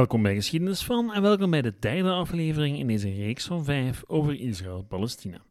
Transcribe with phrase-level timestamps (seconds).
[0.00, 4.02] Welkom bij Geschiedenis van en welkom bij de derde aflevering in deze reeks van vijf
[4.06, 5.42] over Israël-Palestina.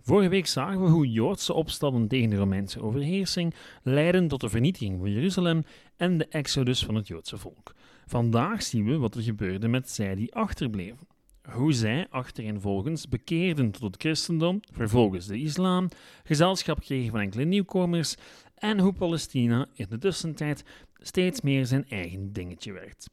[0.00, 4.98] Vorige week zagen we hoe Joodse opstanden tegen de Romeinse overheersing leidden tot de vernietiging
[4.98, 5.64] van Jeruzalem
[5.96, 7.74] en de exodus van het Joodse volk.
[8.06, 11.06] Vandaag zien we wat er gebeurde met zij die achterbleven.
[11.50, 15.88] Hoe zij achtereenvolgens bekeerden tot het christendom, vervolgens de islam,
[16.24, 18.16] gezelschap kregen van enkele nieuwkomers
[18.54, 20.64] en hoe Palestina in de tussentijd
[20.98, 23.06] steeds meer zijn eigen dingetje werd.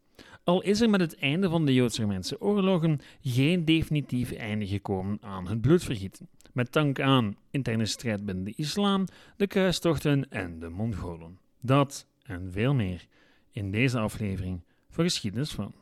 [0.49, 5.47] Al is er met het einde van de Joods-Romeinse oorlogen geen definitief einde gekomen aan
[5.47, 9.05] het bloedvergieten, met dank aan interne strijd binnen de islam,
[9.37, 11.39] de kruistochten en de Mongolen.
[11.61, 13.07] Dat en veel meer
[13.51, 15.73] in deze aflevering van Geschiedenis van.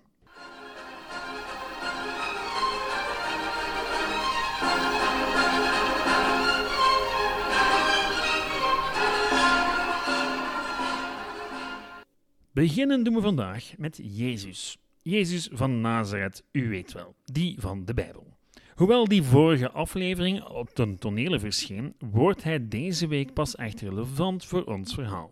[12.58, 14.78] Beginnen doen we vandaag met Jezus.
[15.02, 18.38] Jezus van Nazareth, u weet wel, die van de Bijbel.
[18.76, 24.46] Hoewel die vorige aflevering op ten tonele verscheen, wordt hij deze week pas echt relevant
[24.46, 25.32] voor ons verhaal.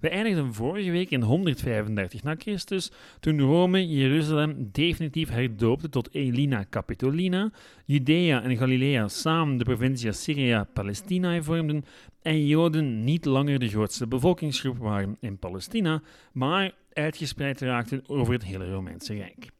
[0.00, 6.64] We eindigden vorige week in 135 na Christus, toen Rome Jeruzalem definitief herdoopte tot Elina
[6.70, 7.50] Capitolina,
[7.84, 11.84] Judea en Galilea samen de provincie Assyria-Palestina vormden
[12.22, 16.02] en Joden niet langer de grootste bevolkingsgroep waren in Palestina,
[16.32, 19.50] maar uitgespreid raakten over het hele Romeinse Rijk.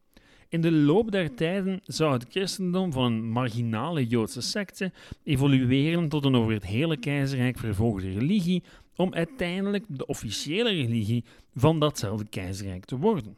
[0.53, 4.93] In de loop der tijden zou het christendom van een marginale Joodse secte
[5.25, 8.63] evolueren tot een over het hele keizerrijk vervolgde religie,
[8.97, 13.37] om uiteindelijk de officiële religie van datzelfde keizerrijk te worden.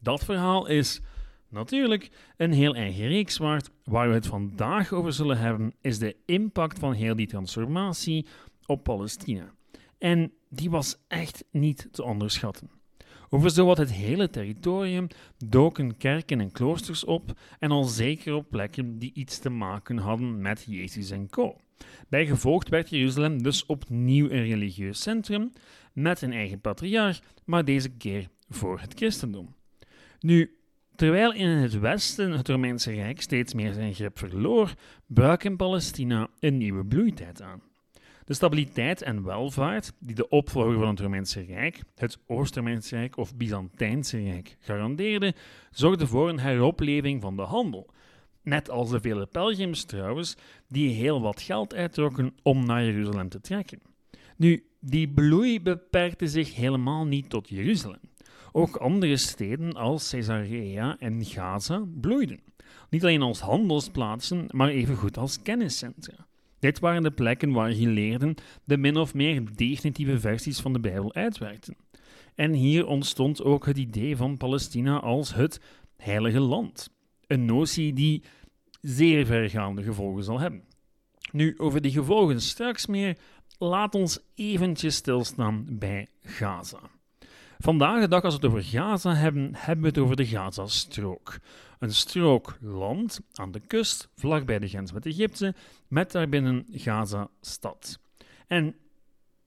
[0.00, 1.00] Dat verhaal is
[1.48, 3.70] natuurlijk een heel eigen reeks waard.
[3.84, 8.26] Waar we het vandaag over zullen hebben, is de impact van heel die transformatie
[8.66, 9.54] op Palestina.
[9.98, 12.70] En die was echt niet te onderschatten.
[13.28, 15.06] Over zowat het hele territorium
[15.46, 20.40] doken kerken en kloosters op, en al zeker op plekken die iets te maken hadden
[20.40, 21.56] met Jezus en co.
[22.08, 25.52] Bijgevolgd werd Jeruzalem dus opnieuw een religieus centrum,
[25.92, 29.54] met een eigen patriarch, maar deze keer voor het christendom.
[30.20, 30.56] Nu,
[30.96, 34.74] terwijl in het westen het Romeinse Rijk steeds meer zijn grip verloor,
[35.06, 37.62] brak in Palestina een nieuwe bloeitijd aan.
[38.24, 43.36] De stabiliteit en welvaart die de opvolger van het Romeinse Rijk, het Oost-Romeinse Rijk of
[43.36, 45.34] Byzantijnse Rijk, garandeerde,
[45.70, 47.90] zorgde voor een heropleving van de handel.
[48.42, 50.36] Net als de vele pelgrims trouwens,
[50.68, 53.80] die heel wat geld uittrokken om naar Jeruzalem te trekken.
[54.36, 58.00] Nu, die bloei beperkte zich helemaal niet tot Jeruzalem.
[58.52, 62.40] Ook andere steden als Caesarea en Gaza bloeiden.
[62.90, 66.26] Niet alleen als handelsplaatsen, maar evengoed als kenniscentra.
[66.64, 71.14] Dit waren de plekken waar geleerden de min of meer definitieve versies van de Bijbel
[71.14, 71.76] uitwerkten.
[72.34, 75.60] En hier ontstond ook het idee van Palestina als het
[75.96, 76.90] heilige land.
[77.26, 78.22] Een notie die
[78.80, 80.64] zeer vergaande gevolgen zal hebben.
[81.32, 83.18] Nu, over die gevolgen straks meer,
[83.58, 86.80] laat ons eventjes stilstaan bij Gaza.
[87.58, 91.38] Vandaag de dag, als we het over Gaza hebben, hebben we het over de Gazastrook.
[91.78, 95.54] Een strook land aan de kust, vlakbij de grens met Egypte,
[95.88, 97.98] met daarbinnen Gaza-stad.
[98.46, 98.76] En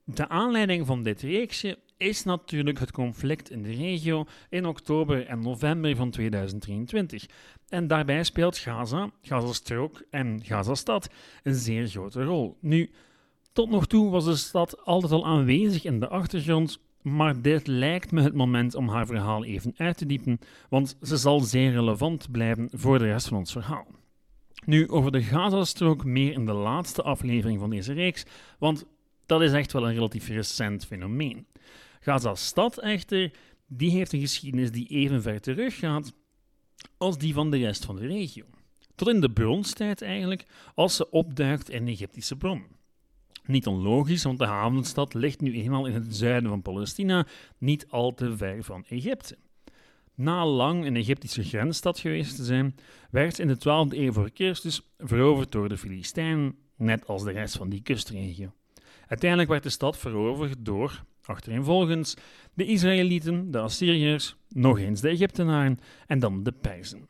[0.04, 5.40] de aanleiding van dit reeksje is natuurlijk het conflict in de regio in oktober en
[5.40, 7.26] november van 2023.
[7.68, 11.08] En daarbij speelt Gaza, Gazastrook en Gazastad
[11.42, 12.56] een zeer grote rol.
[12.60, 12.90] Nu,
[13.52, 18.12] tot nog toe was de stad altijd al aanwezig in de achtergrond, maar dit lijkt
[18.12, 20.38] me het moment om haar verhaal even uit te diepen,
[20.68, 23.86] want ze zal zeer relevant blijven voor de rest van ons verhaal.
[24.64, 28.24] Nu over de Gazastrook meer in de laatste aflevering van deze reeks,
[28.58, 28.86] want
[29.26, 31.46] dat is echt wel een relatief recent fenomeen.
[32.00, 33.32] Gaza-stad echter,
[33.66, 36.12] die heeft een geschiedenis die even ver terug gaat
[36.96, 38.44] als die van de rest van de regio.
[38.94, 40.44] Tot in de bronstijd eigenlijk,
[40.74, 42.76] als ze opduikt in Egyptische bronnen.
[43.48, 47.26] Niet onlogisch, want de havenstad ligt nu eenmaal in het zuiden van Palestina,
[47.58, 49.38] niet al te ver van Egypte.
[50.14, 52.74] Na lang een Egyptische grensstad geweest te zijn,
[53.10, 57.56] werd in de 12e eeuw voor Christus veroverd door de Filistijnen, net als de rest
[57.56, 58.52] van die kustregio.
[59.06, 62.16] Uiteindelijk werd de stad veroverd door, achtereenvolgens,
[62.54, 67.08] de Israëlieten, de Assyriërs, nog eens de Egyptenaren en dan de Perzen.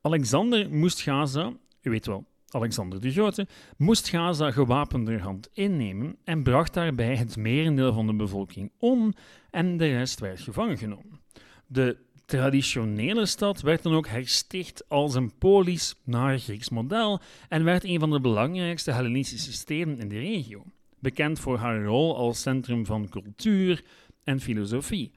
[0.00, 1.52] Alexander moest Gaza,
[1.82, 3.46] u weet wel, Alexander de Grote,
[3.76, 9.12] moest Gaza gewapenderhand innemen en bracht daarbij het merendeel van de bevolking om
[9.50, 11.20] en de rest werd gevangen genomen.
[11.66, 11.96] De
[12.26, 18.00] traditionele stad werd dan ook hersticht als een polis naar Grieks model en werd een
[18.00, 20.64] van de belangrijkste Hellenistische steden in de regio,
[20.98, 23.84] bekend voor haar rol als centrum van cultuur
[24.24, 25.12] en filosofie.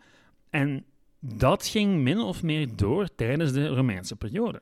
[0.49, 0.85] En
[1.19, 4.61] dat ging min of meer door tijdens de Romeinse periode.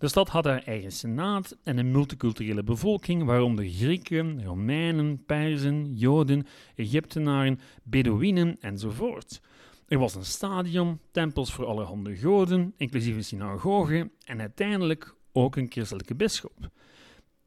[0.00, 6.46] De stad had haar eigen senaat en een multiculturele bevolking, waaronder Grieken, Romeinen, Perzen, Joden,
[6.74, 9.40] Egyptenaren, Bedouinen enzovoort.
[9.86, 15.70] Er was een stadion, tempels voor allerhande goden, inclusief een synagoge en uiteindelijk ook een
[15.70, 16.70] christelijke bisschop.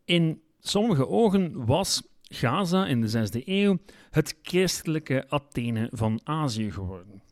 [0.05, 3.77] In sommige ogen was Gaza in de 6e eeuw
[4.09, 7.23] het christelijke Athene van Azië geworden.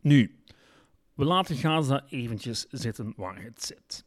[0.00, 0.42] Nu,
[1.14, 4.04] we laten Gaza eventjes zitten waar het zit.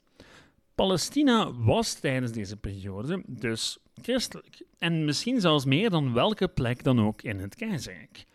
[0.76, 4.66] Palestina was tijdens deze periode dus christelijk.
[4.78, 8.26] En misschien zelfs meer dan welke plek dan ook in het keizerrijk.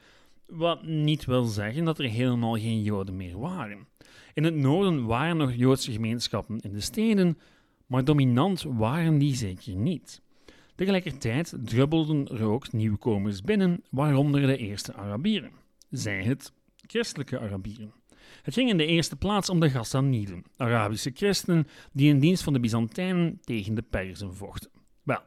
[0.47, 3.87] Wat niet wil zeggen dat er helemaal geen Joden meer waren.
[4.35, 7.39] In het noorden waren nog Joodse gemeenschappen in de steden,
[7.87, 10.21] maar dominant waren die zeker niet.
[10.75, 15.51] Tegelijkertijd drubbelden er ook nieuwkomers binnen, waaronder de eerste Arabieren.
[15.91, 16.53] Zij het
[16.87, 18.00] christelijke Arabieren.
[18.43, 22.53] Het ging in de eerste plaats om de Ghassaniden, Arabische christenen die in dienst van
[22.53, 24.71] de Byzantijnen tegen de Perzen vochten.
[25.03, 25.21] Wel,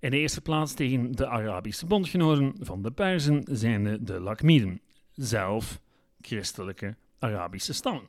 [0.00, 4.80] in de eerste plaats tegen de Arabische bondgenoten van de Perzen zijn de Lakmiden,
[5.12, 5.80] zelf
[6.20, 8.08] christelijke Arabische stammen.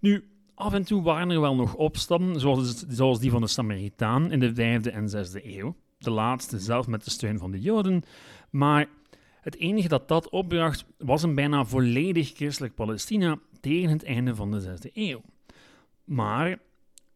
[0.00, 0.24] Nu,
[0.54, 4.40] af en toe waren er wel nog opstanden, zoals, zoals die van de Samaritaan in
[4.40, 8.02] de 5e en 6e eeuw, de laatste zelf met de steun van de Joden,
[8.50, 8.86] maar
[9.40, 14.50] het enige dat dat opbracht was een bijna volledig christelijk Palestina tegen het einde van
[14.50, 15.22] de 6e eeuw.
[16.04, 16.58] Maar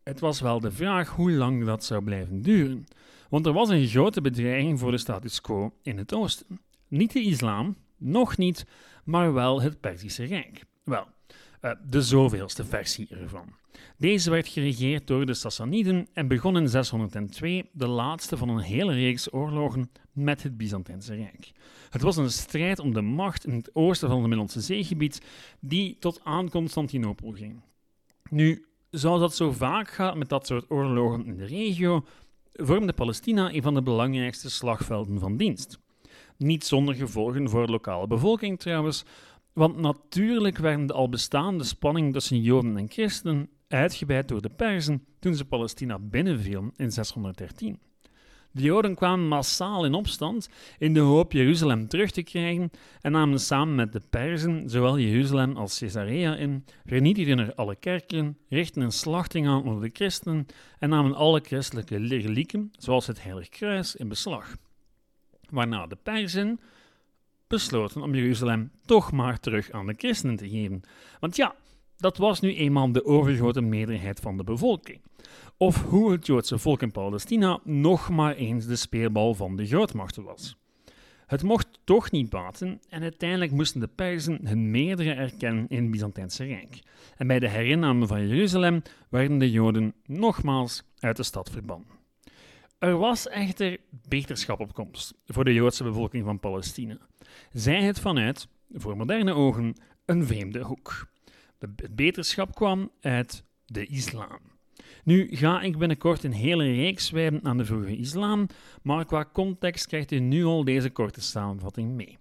[0.02, 2.84] het was wel de vraag hoe lang dat zou blijven duren,
[3.28, 6.60] want er was een grote bedreiging voor de status quo in het oosten.
[6.88, 8.66] Niet de islam, nog niet,
[9.04, 10.64] maar wel het Perzische Rijk.
[10.84, 11.06] Wel,
[11.64, 13.54] uh, de zoveelste versie ervan.
[13.96, 18.92] Deze werd geregeerd door de Sassaniden en begon in 602, de laatste van een hele
[18.92, 21.52] reeks oorlogen met het Byzantijnse Rijk.
[21.90, 25.20] Het was een strijd om de macht in het oosten van het Middellandse zeegebied
[25.60, 27.60] die tot aan Constantinopel ging.
[28.30, 32.04] Nu, zoals dat zo vaak gaat met dat soort oorlogen in de regio,
[32.52, 35.78] vormde Palestina een van de belangrijkste slagvelden van dienst.
[36.36, 39.04] Niet zonder gevolgen voor de lokale bevolking trouwens,
[39.54, 45.04] want natuurlijk werden de al bestaande spanning tussen Joden en Christen uitgebreid door de Perzen
[45.18, 47.78] toen ze Palestina binnenvielen in 613.
[48.50, 50.48] De Joden kwamen massaal in opstand
[50.78, 52.70] in de hoop Jeruzalem terug te krijgen
[53.00, 58.38] en namen samen met de Perzen zowel Jeruzalem als Caesarea in, vernietigden er alle kerken,
[58.48, 60.46] richtten een slachting aan onder de christenen
[60.78, 64.56] en namen alle christelijke relieken, zoals het Heilig Kruis, in beslag.
[65.50, 66.60] Waarna de Perzen
[67.54, 70.80] besloten om Jeruzalem toch maar terug aan de christenen te geven.
[71.20, 71.54] Want ja,
[71.96, 75.00] dat was nu eenmaal de overgrote meerderheid van de bevolking.
[75.56, 80.24] Of hoe het Joodse volk in Palestina nog maar eens de speelbal van de grootmachten
[80.24, 80.56] was.
[81.26, 85.90] Het mocht toch niet baten en uiteindelijk moesten de Perzen hun meerdere erkennen in het
[85.90, 86.78] Byzantijnse Rijk.
[87.16, 91.88] En bij de herinname van Jeruzalem werden de Joden nogmaals uit de stad verbannen.
[92.78, 93.78] Er was echter
[94.08, 96.98] beterschap op komst voor de Joodse bevolking van Palestina.
[97.52, 101.08] Zij het vanuit, voor moderne ogen, een vreemde hoek.
[101.58, 104.38] De beterschap kwam uit de islam.
[105.04, 108.46] Nu ga ik binnenkort een hele reeks wijden aan de vroege islam,
[108.82, 112.18] maar qua context krijgt u nu al deze korte samenvatting mee.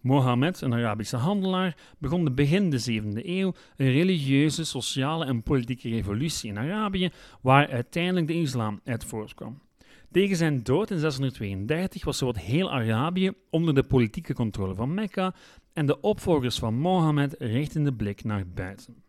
[0.00, 5.88] Mohammed, een Arabische handelaar, begon de begin de 7e eeuw een religieuze, sociale en politieke
[5.88, 9.60] revolutie in Arabië, waar uiteindelijk de islam uit voortkwam.
[10.10, 15.34] Tegen zijn dood in 632 was zowat heel Arabië onder de politieke controle van Mekka
[15.72, 19.02] en de opvolgers van Mohammed richtten de blik naar buiten.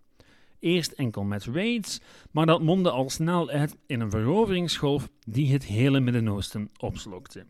[0.60, 5.65] Eerst enkel met raids, maar dat mondde al snel uit in een veroveringsgolf die het
[5.65, 7.46] hele Midden-Oosten opslokte.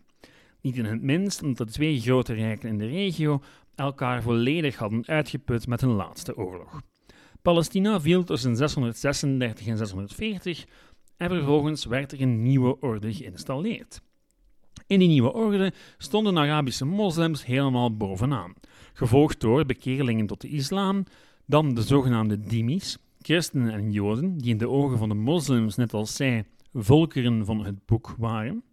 [0.62, 3.42] Niet in het minst omdat de twee grote rijken in de regio
[3.76, 6.82] elkaar volledig hadden uitgeput met hun laatste oorlog.
[7.42, 10.66] Palestina viel tussen 636 en 640
[11.22, 14.02] en vervolgens werd er een nieuwe orde geïnstalleerd.
[14.88, 18.54] In die nieuwe orde stonden Arabische moslims helemaal bovenaan,
[18.94, 21.04] gevolgd door bekeerlingen tot de islam,
[21.46, 25.94] dan de zogenaamde Dimis, christenen en joden, die in de ogen van de moslims, net
[25.94, 28.64] als zij, volkeren van het boek waren.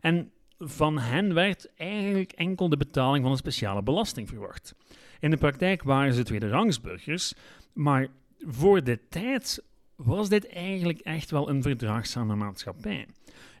[0.00, 4.74] En van hen werd eigenlijk enkel de betaling van een speciale belasting verwacht.
[5.20, 7.34] In de praktijk waren ze tweederangsburgers,
[7.72, 9.62] maar voor de tijd
[9.96, 13.06] was dit eigenlijk echt wel een verdraagzame maatschappij.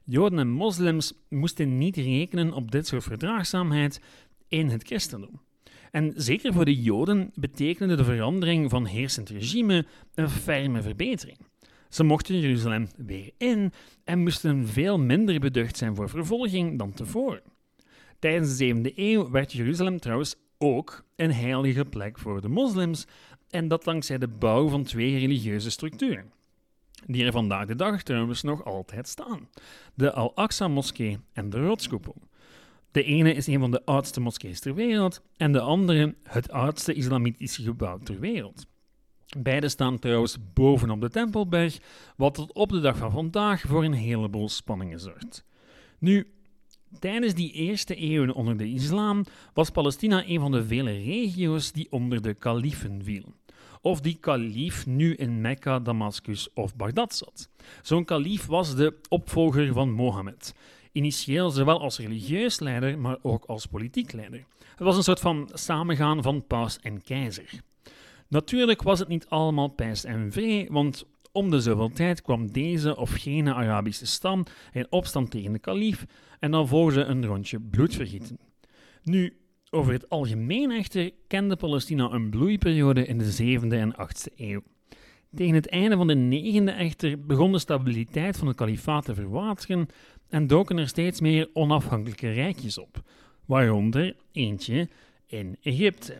[0.04, 4.00] Joden en moslims moesten niet rekenen op dit soort verdraagzaamheid
[4.48, 5.40] in het christendom.
[5.90, 11.38] En zeker voor de Joden betekende de verandering van heersend regime een ferme verbetering.
[11.88, 13.72] Ze mochten Jeruzalem weer in
[14.04, 17.42] en moesten veel minder beducht zijn voor vervolging dan tevoren.
[18.18, 23.06] Tijdens de 7e eeuw werd Jeruzalem trouwens ook een heilige plek voor de moslims,
[23.50, 26.32] en dat dankzij de bouw van twee religieuze structuren,
[27.06, 29.48] die er vandaag de dag trouwens nog altijd staan:
[29.94, 32.14] de Al-Aqsa-moskee en de Rotskoepel.
[32.90, 36.94] De ene is een van de oudste moskees ter wereld en de andere het oudste
[36.94, 38.66] islamitische gebouw ter wereld.
[39.38, 41.78] Beide staan trouwens bovenop de Tempelberg,
[42.16, 45.44] wat tot op de dag van vandaag voor een heleboel spanningen zorgt.
[45.98, 46.35] Nu,
[46.98, 49.24] tijdens die eerste eeuwen onder de islam
[49.54, 53.34] was Palestina een van de vele regio's die onder de kalifen viel.
[53.80, 57.48] Of die kalief nu in Mekka, Damascus of Bagdad zat.
[57.82, 60.54] Zo'n kalief was de opvolger van Mohammed.
[60.92, 64.44] Initieel zowel als religieus leider, maar ook als politiek leider.
[64.58, 67.50] Het was een soort van samengaan van paus en keizer.
[68.28, 71.04] Natuurlijk was het niet allemaal pijs en vree, want
[71.36, 76.04] om de zoveel tijd kwam deze of gene Arabische stam in opstand tegen de kalief
[76.38, 78.38] en dan volgde een rondje bloedvergieten.
[79.02, 79.36] Nu,
[79.70, 84.62] over het algemeen echter kende Palestina een bloeiperiode in de 7e en 8e eeuw.
[85.34, 89.86] Tegen het einde van de 9e echter begon de stabiliteit van het kalifaat te verwateren
[90.28, 93.02] en doken er steeds meer onafhankelijke rijkjes op,
[93.46, 94.88] waaronder eentje
[95.26, 96.18] in Egypte.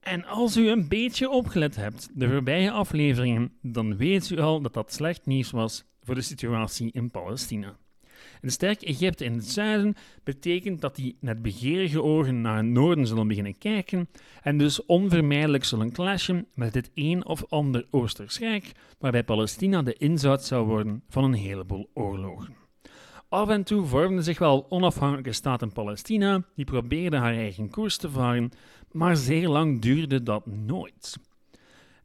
[0.00, 4.74] En als u een beetje opgelet hebt de voorbije afleveringen, dan weet u al dat
[4.74, 7.76] dat slecht nieuws was voor de situatie in Palestina.
[8.40, 13.06] Een sterk Egypte in het zuiden betekent dat die met begeerige ogen naar het noorden
[13.06, 14.08] zullen beginnen kijken
[14.42, 19.94] en dus onvermijdelijk zullen clashen met het een of ander Oosters Rijk, waarbij Palestina de
[19.94, 22.60] inzout zou worden van een heleboel oorlogen.
[23.28, 27.96] Af en toe vormde zich wel onafhankelijke staat in Palestina, die probeerde haar eigen koers
[27.96, 28.50] te varen,
[28.92, 31.16] maar zeer lang duurde dat nooit.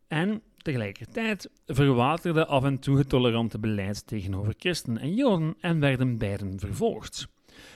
[0.08, 6.18] En tegelijkertijd verwaterde af en toe het tolerante beleid tegenover christenen en joden en werden
[6.18, 7.28] beiden vervolgd.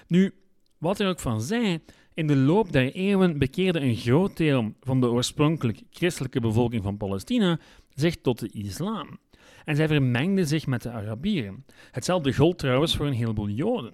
[0.08, 0.34] Nu,
[0.78, 1.82] wat er ook van zij,
[2.14, 6.98] in de loop der eeuwen bekeerde een groot deel van de oorspronkelijk christelijke bevolking van
[6.98, 7.60] Palestina
[7.94, 9.20] zich tot de islam.
[9.66, 11.66] En zij vermengden zich met de Arabieren.
[11.92, 13.94] Hetzelfde gold trouwens voor een heleboel Joden.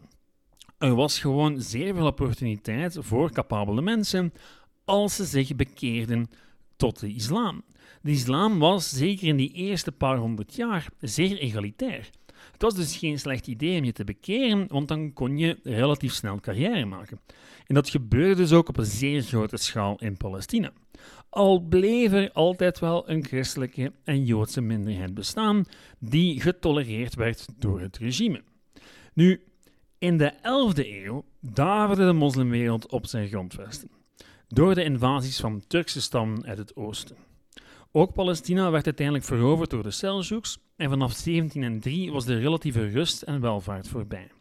[0.77, 4.33] Er was gewoon zeer veel opportuniteit voor capabele mensen
[4.85, 6.29] als ze zich bekeerden
[6.75, 7.63] tot de islam.
[8.01, 12.09] De islam was, zeker in die eerste paar honderd jaar, zeer egalitair.
[12.51, 16.13] Het was dus geen slecht idee om je te bekeren, want dan kon je relatief
[16.13, 17.19] snel carrière maken.
[17.65, 20.71] En dat gebeurde dus ook op een zeer grote schaal in Palestina.
[21.29, 25.65] Al bleef er altijd wel een christelijke en joodse minderheid bestaan
[25.99, 28.43] die getolereerd werd door het regime.
[29.13, 29.43] Nu,
[29.97, 33.89] in de 11e eeuw daverde de moslimwereld op zijn grondvesten
[34.55, 37.15] door de invasies van Turkse stammen uit het oosten.
[37.91, 43.21] Ook Palestina werd uiteindelijk veroverd door de Seljuks en vanaf 1703 was de relatieve rust
[43.21, 44.31] en welvaart voorbij.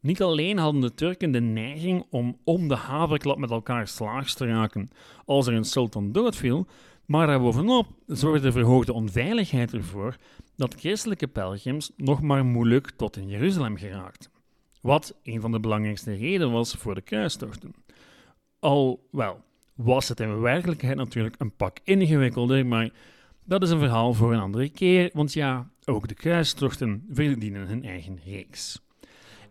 [0.00, 4.46] Niet alleen hadden de Turken de neiging om om de haverklap met elkaar slaags te
[4.46, 4.88] raken
[5.24, 6.66] als er een sultan doodviel,
[7.06, 10.16] maar daarbovenop zorgde de verhoogde onveiligheid ervoor
[10.56, 14.30] dat christelijke pelgrims nog maar moeilijk tot in Jeruzalem geraakten.
[14.80, 17.83] Wat een van de belangrijkste redenen was voor de kruistochten.
[18.64, 19.40] Al wel,
[19.74, 22.90] was het in werkelijkheid natuurlijk een pak ingewikkelder, maar
[23.44, 27.84] dat is een verhaal voor een andere keer, want ja, ook de kruistochten verdienen hun
[27.84, 28.80] eigen reeks.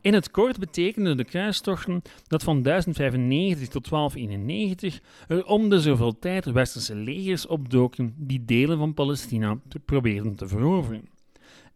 [0.02, 6.20] In het kort betekenden de kruistochten dat van 1095 tot 1291 er om de zoveel
[6.20, 11.10] tijd westerse legers opdoken die delen van Palestina probeerden te veroveren.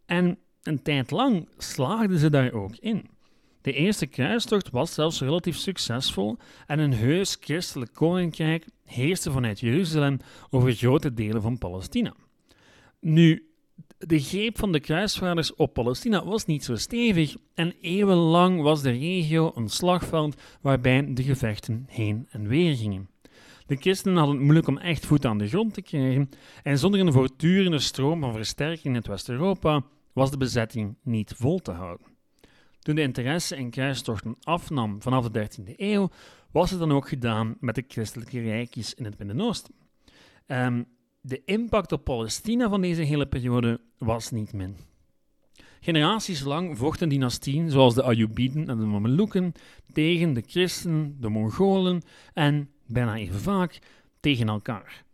[0.06, 3.08] En een tijd lang slaagden ze daar ook in.
[3.68, 10.18] De eerste kruistocht was zelfs relatief succesvol en een heus christelijk koninkrijk heerste vanuit Jeruzalem
[10.50, 12.14] over grote delen van Palestina.
[13.00, 13.48] Nu,
[13.98, 18.90] de greep van de kruisvaarders op Palestina was niet zo stevig en eeuwenlang was de
[18.90, 23.08] regio een slagveld waarbij de gevechten heen en weer gingen.
[23.66, 26.28] De christenen hadden het moeilijk om echt voet aan de grond te krijgen
[26.62, 31.58] en zonder een voortdurende stroom van versterking in het West-Europa was de bezetting niet vol
[31.58, 32.17] te houden.
[32.88, 36.10] Toen de interesse in kruistochten afnam vanaf de 13e eeuw,
[36.50, 39.74] was het dan ook gedaan met de christelijke rijkjes in het Midden-Oosten.
[40.46, 40.86] Um,
[41.20, 44.76] de impact op Palestina van deze hele periode was niet min.
[45.80, 49.52] Generaties lang vochten dynastieën zoals de Ayyubiden en de Mameluken
[49.92, 52.02] tegen de christenen, de Mongolen
[52.34, 53.78] en, bijna even vaak,
[54.20, 55.04] tegen elkaar.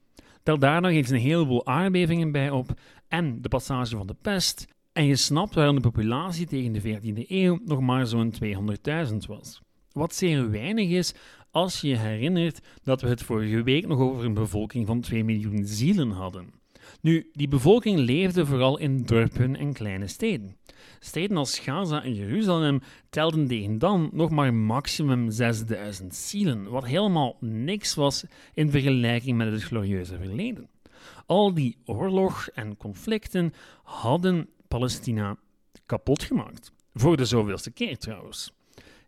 [0.43, 4.66] Tel daar nog eens een heleboel aardbevingen bij op en de passage van de pest
[4.95, 9.61] en je snapt waarom de populatie tegen de 14e eeuw nog maar zo'n 200.000 was.
[9.93, 11.15] Wat zeer weinig is
[11.51, 15.25] als je je herinnert dat we het vorige week nog over een bevolking van 2
[15.25, 16.53] miljoen zielen hadden.
[17.01, 20.57] Nu, die bevolking leefde vooral in dorpen en kleine steden.
[21.01, 27.37] Steden als Gaza en Jeruzalem telden tegen dan nog maar maximum 6000 zielen, wat helemaal
[27.41, 28.25] niks was
[28.55, 30.69] in vergelijking met het glorieuze verleden.
[31.27, 35.37] Al die oorlog en conflicten hadden Palestina
[35.87, 36.73] kapot gemaakt.
[36.95, 38.52] Voor de zoveelste keer trouwens.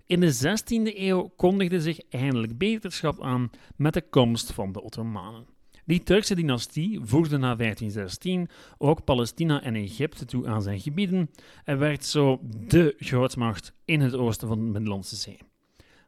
[0.06, 5.46] In de 16e eeuw kondigde zich eindelijk beterschap aan met de komst van de Ottomanen.
[5.84, 11.30] Die Turkse dynastie voegde na 1516 ook Palestina en Egypte toe aan zijn gebieden
[11.64, 15.38] en werd zo de grootmacht in het oosten van de Middellandse Zee.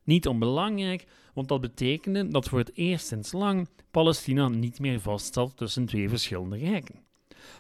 [0.04, 5.56] Niet onbelangrijk, want dat betekende dat voor het eerst sinds lang Palestina niet meer vastzat
[5.56, 7.06] tussen twee verschillende rijken.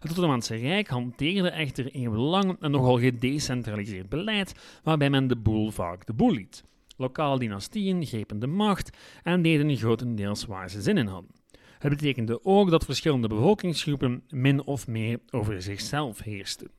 [0.00, 6.06] Het Ottomaanse Rijk hanteerde echter eeuwenlang een nogal gedecentraliseerd beleid, waarbij men de boel vaak
[6.06, 6.64] de boel liet.
[6.96, 11.30] Lokale dynastieën grepen de macht en deden grotendeels waar ze zin in hadden.
[11.78, 16.70] Het betekende ook dat verschillende bevolkingsgroepen min of meer over zichzelf heersten.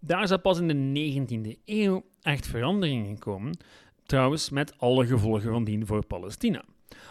[0.00, 3.58] Daar zou pas in de 19e eeuw echt verandering in komen,
[4.04, 6.64] trouwens met alle gevolgen van dien voor Palestina.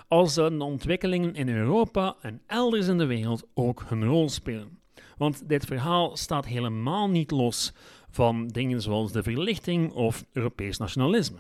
[0.08, 4.80] Als zouden de ontwikkelingen in Europa en elders in de wereld ook hun rol spelen.
[5.18, 7.74] Want dit verhaal staat helemaal niet los
[8.10, 11.38] van dingen zoals de verlichting of Europees nationalisme.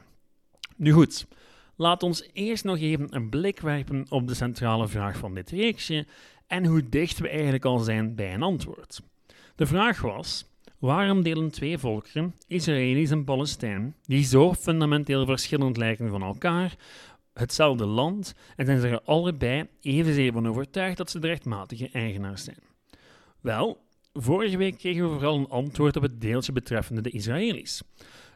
[0.75, 1.27] Nu goed,
[1.75, 6.05] laat ons eerst nog even een blik werpen op de centrale vraag van dit reeksje
[6.47, 9.01] en hoe dicht we eigenlijk al zijn bij een antwoord.
[9.55, 10.45] De vraag was:
[10.79, 16.75] waarom delen twee volkeren, Israëli's en Palestijn, die zo fundamenteel verschillend lijken van elkaar,
[17.33, 22.43] hetzelfde land en zijn ze er allebei evenzeer van overtuigd dat ze de rechtmatige eigenaars
[22.43, 22.74] zijn?
[23.45, 23.77] Wel,
[24.13, 27.83] vorige week kregen we vooral een antwoord op het deeltje betreffende de Israëli's.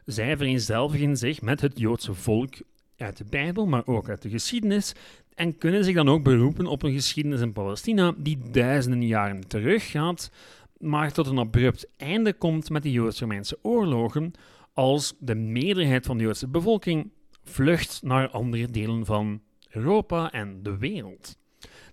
[0.04, 2.54] Zij vereenzelvigen zich met het Joodse volk
[2.96, 4.94] uit de Bijbel, maar ook uit de geschiedenis,
[5.34, 10.30] en kunnen zich dan ook beroepen op een geschiedenis in Palestina die duizenden jaren teruggaat,
[10.78, 14.32] maar tot een abrupt einde komt met de Joods-Romeinse oorlogen,
[14.72, 17.12] als de meerderheid van de Joodse bevolking
[17.44, 21.38] vlucht naar andere delen van Europa en de wereld.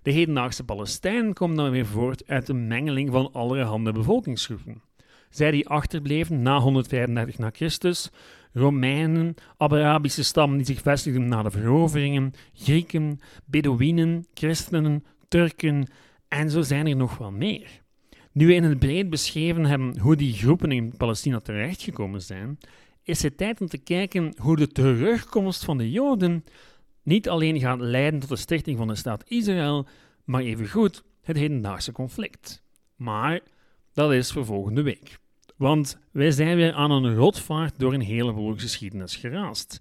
[0.02, 4.82] De hedendaagse Palestijn komt dan weer voort uit de mengeling van allerhande bevolkingsgroepen.
[5.30, 8.10] Zij die achterbleven na 135 na Christus,
[8.52, 15.86] Romeinen, Arabische stammen die zich vestigden na de veroveringen, Grieken, Bedouinen, Christenen, Turken
[16.28, 17.82] en zo zijn er nog wel meer.
[18.32, 22.58] Nu we in het breed beschreven hebben hoe die groepen in Palestina terechtgekomen zijn,
[23.02, 26.44] is het tijd om te kijken hoe de terugkomst van de Joden
[27.02, 29.86] niet alleen gaat leiden tot de stichting van de staat Israël,
[30.24, 32.62] maar evengoed het hedendaagse conflict.
[32.96, 33.40] Maar
[33.92, 35.18] dat is voor volgende week.
[35.56, 39.78] Want wij zijn weer aan een rotvaart door een heleboel geschiedenis geraast.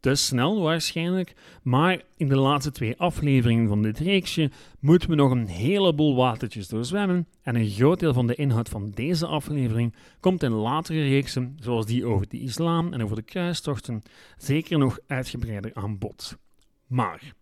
[0.00, 4.50] Te snel waarschijnlijk, maar in de laatste twee afleveringen van dit reeksje
[4.80, 8.90] moeten we nog een heleboel watertjes doorzwemmen en een groot deel van de inhoud van
[8.90, 14.02] deze aflevering komt in latere reeksen, zoals die over de islam en over de kruistochten,
[14.36, 16.36] zeker nog uitgebreider aan bod.
[16.86, 17.34] Maar,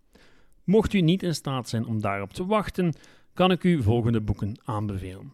[0.65, 2.95] mocht u niet in staat zijn om daarop te wachten,
[3.35, 5.33] kan ik u volgende boeken aanbevelen.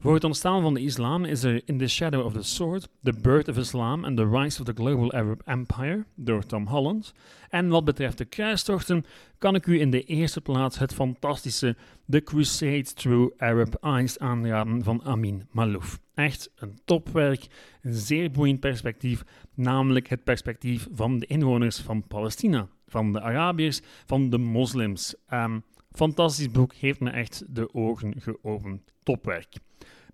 [0.00, 3.12] Voor het ontstaan van de islam is er In the Shadow of the Sword, The
[3.22, 7.12] Birth of Islam and the Rise of the Global Arab Empire door Tom Holland.
[7.48, 9.04] En wat betreft de kruistochten
[9.38, 11.76] kan ik u in de eerste plaats het fantastische
[12.08, 16.00] The Crusade Through Arab Eyes aanraden van Amin Malouf.
[16.14, 17.46] Echt een topwerk,
[17.82, 23.80] een zeer boeiend perspectief, namelijk het perspectief van de inwoners van Palestina, van de Arabiërs,
[24.06, 25.14] van de moslims.
[25.32, 28.82] Um, fantastisch boek, heeft me echt de ogen geopend.
[29.02, 29.54] Topwerk.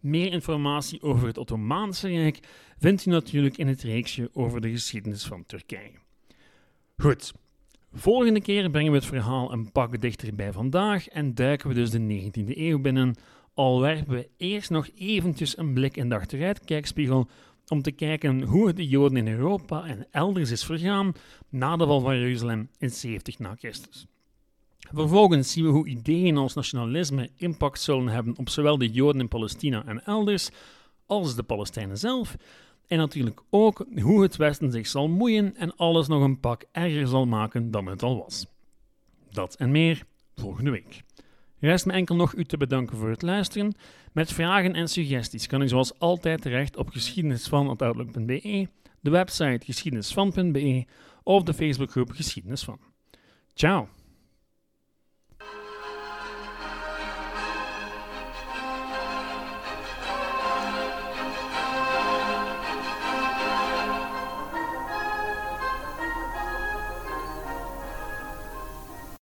[0.00, 2.38] Meer informatie over het Ottomaanse Rijk
[2.78, 5.92] vindt u natuurlijk in het reeksje over de geschiedenis van Turkije.
[6.96, 7.32] Goed,
[7.92, 11.90] volgende keer brengen we het verhaal een pak dichter bij vandaag en duiken we dus
[11.90, 13.16] de 19e eeuw binnen,
[13.54, 17.28] al werpen we eerst nog eventjes een blik in de achteruitkijkspiegel
[17.68, 21.12] om te kijken hoe het de Joden in Europa en elders is vergaan
[21.48, 24.06] na de val van Jeruzalem in 70 na Christus.
[24.92, 29.28] Vervolgens zien we hoe ideeën als nationalisme impact zullen hebben op zowel de Joden in
[29.28, 30.50] Palestina en elders,
[31.06, 32.36] als de Palestijnen zelf.
[32.86, 37.06] En natuurlijk ook hoe het Westen zich zal moeien en alles nog een pak erger
[37.06, 38.46] zal maken dan het al was.
[39.30, 41.02] Dat en meer volgende week.
[41.60, 43.74] Rest me enkel nog u te bedanken voor het luisteren.
[44.12, 48.68] Met vragen en suggesties kan u zoals altijd terecht op geschiedenisvan.outlook.be,
[49.00, 50.84] de website geschiedenisvan.be
[51.22, 52.78] of de Facebookgroep Geschiedenis van.
[53.54, 53.88] Ciao!